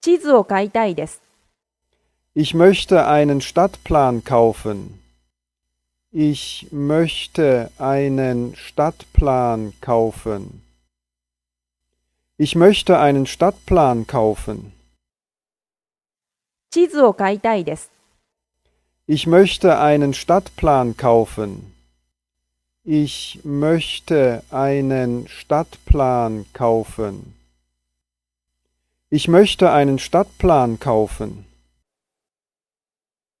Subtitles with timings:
[0.00, 1.20] 地図を買いたいです。
[2.34, 4.98] Ich möchte einen Stadtplan kaufen.
[6.12, 10.62] Ich möchte einen Stadtplan kaufen.
[12.38, 14.72] Ich möchte einen Stadtplan kaufen.
[16.70, 17.90] 地図を買いたいです。
[19.06, 21.72] Ich möchte einen Stadtplan kaufen.
[22.84, 27.34] Ich möchte einen Stadtplan kaufen.
[29.09, 31.45] Ich möchte einen Stadtplan kaufen.